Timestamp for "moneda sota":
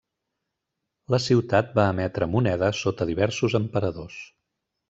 2.37-3.11